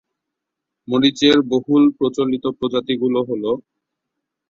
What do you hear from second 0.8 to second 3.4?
মরিচের বহুল প্রচলিত প্রজাতি গুলো